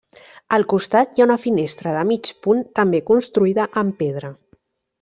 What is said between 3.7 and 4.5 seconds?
amb pedra.